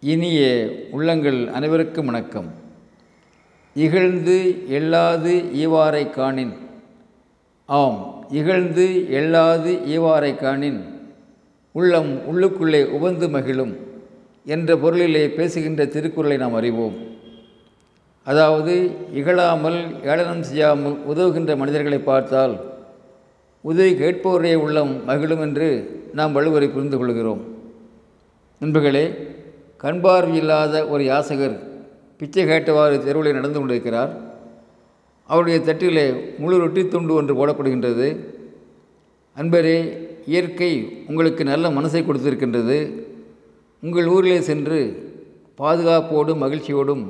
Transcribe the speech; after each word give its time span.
இனிய 0.00 0.40
உள்ளங்கள் 0.90 1.48
அனைவருக்கும் 1.48 2.06
வணக்கம். 2.06 2.54
இகழ்ந்து 3.74 4.36
எள்ளாது 4.68 5.32
ஈவாரை 5.62 6.10
காணின். 6.10 6.52
ஆம் 7.66 8.26
இகழ்ந்து 8.28 9.06
எள்ளாது 9.10 9.72
ஈவாரை 9.94 10.36
காணின். 10.36 10.78
உள்ளம் 11.72 12.10
உள்ளுக்குள்ளே 12.30 12.84
உவந்து 12.84 13.28
மகிழும் 13.28 13.76
என்ற 14.44 14.76
பொருளிலே 14.76 15.28
பேசுகின்ற 15.28 15.86
திருக்குறளை 15.86 16.36
நாம் 16.36 16.54
அறிவோம். 16.54 16.96
அதாவது 18.22 18.90
இகழாமல் 19.12 20.02
ஏளனம் 20.02 20.42
செய்யாமல் 20.42 20.96
உதவுகின்ற 21.06 21.56
மனிதர்களை 21.56 21.98
பார்த்தால் 21.98 22.56
உதவி 23.60 23.92
கேட்பவருடைய 23.92 24.54
உள்ளம் 24.54 25.04
மகிழும் 25.04 25.40
என்று 25.40 25.70
நாம் 26.14 26.36
வலுவரை 26.36 26.70
புரிந்து 26.70 26.98
கொள்கிறோம். 26.98 27.42
நண்பர்களே 28.58 29.36
கண்பார்வையில்லாத 29.82 30.74
ஒரு 30.92 31.02
யாசகர் 31.10 31.56
பிச்சை 32.20 32.44
கேட்டவாறு 32.44 32.96
தெருவில் 33.04 33.36
நடந்து 33.38 33.58
கொண்டிருக்கிறார். 33.58 34.12
அவருடைய 35.30 35.58
தட்டிலே 35.66 36.06
முழு 36.42 36.56
ரொட்டி 36.58 36.82
துண்டு 36.88 37.12
ஒன்று 37.14 37.34
போடப்படுகின்றது. 37.38 38.06
அன்பரே 39.36 39.78
இயற்கை 40.32 40.70
உங்களுக்கு 41.08 41.42
நல்ல 41.50 41.68
மனசை 41.68 42.00
கொடுத்திருக்கின்றது. 42.02 42.78
உங்கள் 43.82 44.08
ஊரிலே 44.14 44.38
சென்று 44.50 44.80
பாதுகாப்போடும் 45.60 46.42
மகிழ்ச்சியோடும் 46.44 47.04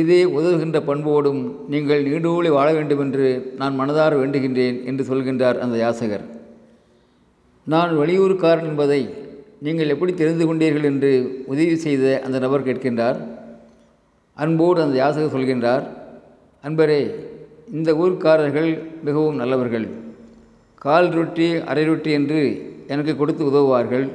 இதே 0.00 0.20
உதவுகின்ற 0.38 0.78
பண்போடும் 0.90 1.40
நீங்கள் 1.72 2.04
நீடூழி 2.08 2.50
வாழ 2.56 2.68
வேண்டும் 2.76 3.02
என்று 3.04 3.28
நான் 3.60 3.78
மனதார 3.80 4.12
வேண்டுகின்றேன் 4.20 4.78
என்று 4.84 5.04
சொல்கின்றார் 5.10 5.58
அந்த 5.64 5.76
யாசகர். 5.84 6.24
நான் 7.66 7.92
வெளியூர்காரன் 7.98 8.68
என்பதை 8.70 9.00
நீங்கள் 9.66 9.92
எப்படி 9.94 10.12
தெரிந்து 10.14 10.44
கொண்டீர்கள் 10.48 10.88
என்று 10.90 11.10
உதவி 11.52 11.74
செய்த 11.86 12.04
அந்த 12.26 12.36
நபர் 12.44 12.66
கேட்கின்றார். 12.68 13.18
அன்போடு 14.36 14.78
அந்த 14.84 14.96
யாசகர் 15.02 15.34
சொல்கின்றார் 15.34 15.84
அன்பரே 16.66 17.00
இந்த 17.76 17.90
ஊர்க்காரர்கள் 18.02 18.70
மிகவும் 19.06 19.40
நல்லவர்கள். 19.40 19.86
கால் 20.84 21.08
ரொட்டி 21.18 21.48
அரை 21.70 21.84
ரொட்டி 21.84 22.10
என்று 22.18 22.40
எனக்கு 22.94 23.12
கொடுத்து 23.16 23.42
உதவுவார்கள். 23.50 24.06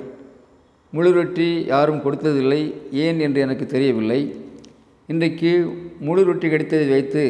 முழு 0.94 1.12
ரொட்டி 1.12 1.50
யாரும் 1.74 2.04
கொடுத்ததில்லை. 2.06 2.62
ஏன் 3.06 3.20
என்று 3.26 3.40
எனக்கு 3.46 3.66
தெரியவில்லை. 3.76 4.22
இன்றைக்கு 5.12 5.52
முழு 6.08 6.22
ரொட்டி 6.30 6.48
கிடைத்ததை 6.50 6.88
வைத்து 6.94 7.24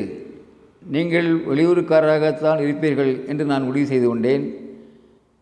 நீங்கள் 0.95 1.29
வெளியூருக்காரராகத்தான் 1.49 2.59
இருப்பீர்கள் 2.65 3.11
என்று 3.31 3.45
நான் 3.51 3.67
முடிவு 3.69 3.87
செய்து 3.91 4.07
கொண்டேன். 4.07 4.45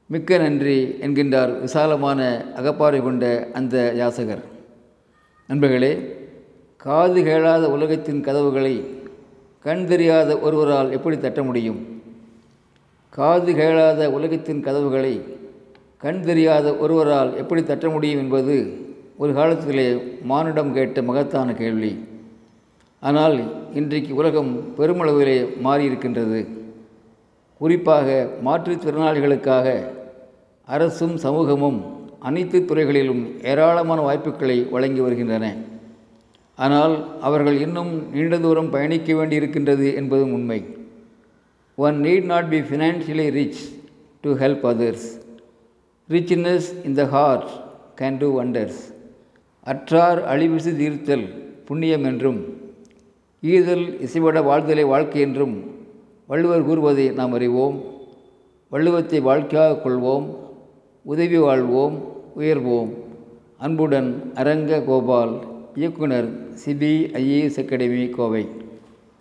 மிக்க 0.08 0.38
நன்றி 0.38 0.86
என்கின்றார் 1.02 1.60
விசாலமான 1.60 2.46
அகப்பாறை 2.56 3.04
கொண்ட 3.04 3.50
அந்த 3.54 3.94
யாசகர். 3.96 4.42
நண்பர்களே 5.48 6.16
காது 6.78 7.24
கேளாத 7.24 7.70
உலகத்தின் 7.70 8.22
கதவுகளை 8.22 8.86
கண் 9.60 9.86
தெரியாத 9.88 10.38
ஒருவரால் 10.38 10.92
எப்படி 10.92 11.18
தட்ட 11.18 11.44
முடியும்? 11.44 12.02
காது 13.10 13.54
கேளாத 13.54 14.12
உலகத்தின் 14.12 14.62
கதவுகளை 14.62 15.22
கண் 15.98 16.22
தெரியாத 16.22 16.76
ஒருவரால் 16.76 17.38
எப்படி 17.38 17.64
தட்ட 17.64 17.90
முடியும் 17.90 18.20
என்பது 18.20 18.58
ஒரு 19.18 19.34
காலத்திலே 19.34 19.88
மானிடம் 20.24 20.74
கேட்ட 20.74 21.02
மகத்தான 21.02 21.54
கேள்வி. 21.54 22.06
ஆனால் 23.00 23.38
இன்றைக்கு 23.74 24.16
உலகம் 24.16 24.74
பெருமளவிலே 24.78 25.38
மாறியிருக்கின்றது. 25.64 26.42
குறிப்பாக 27.64 28.08
மாற்றுத்திறனாளிகளுக்காக 28.46 29.68
அரசும் 30.68 31.14
சமூகமும் 31.26 31.78
அனைத்து 32.28 32.58
துறைகளிலும் 32.70 33.22
ஏராளமான 33.52 34.00
வாய்ப்புகளை 34.08 34.56
வழங்கி 34.74 35.02
வருகின்றன. 35.06 35.46
ஆனால் 36.58 36.96
அவர்கள் 37.28 37.58
இன்னும் 37.66 37.92
நீண்ட 38.14 38.38
தூரம் 38.38 38.70
பயணிக்க 38.70 39.10
வேண்டியிருக்கின்றது 39.14 39.88
என்பதும் 40.00 40.34
உண்மை. 40.38 40.60
One 41.78 41.98
need 42.06 42.28
not 42.32 42.50
be 42.54 42.60
financially 42.70 43.28
rich 43.38 43.62
to 44.24 44.32
help 44.42 44.66
others 44.72 45.08
richness 46.10 46.70
in 46.88 46.98
the 47.00 47.06
heart 47.16 47.50
can 48.02 48.20
do 48.24 48.30
wonders 48.40 48.82
அற்றார் 49.68 50.22
அழிவிசு 50.34 50.74
தீர்த்தல் 50.82 51.26
புண்ணியம் 51.70 52.08
என்றும் 52.12 52.42
ஈதல் 53.44 53.86
இசைவிட 54.08 54.42
வாழ்தலை 54.50 54.86
வாழ்க்கை 54.94 55.22
என்றும் 55.22 55.56
வள்ளுவர் 56.28 56.66
கூறுவதை 56.66 57.10
நாம் 57.10 57.34
அறிவோம். 57.34 57.84
வள்ளுவத்தை 58.72 59.22
வாழ்க்கையாக 59.22 59.90
கொள்வோம். 59.90 60.36
உதவி 61.02 61.38
வாழ்வோம். 61.38 62.04
உயர்வோம். 62.38 62.94
அன்புடன் 63.58 64.32
அரங்க 64.36 64.82
கோபால் 64.82 65.40
இயக்குனர் 65.76 66.56
சிபிஐஏஎஸ் 66.66 67.66
அகாடமி 67.66 68.10
கோவை. 68.10 68.48